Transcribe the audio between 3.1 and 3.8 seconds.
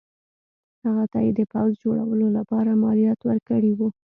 ورکړي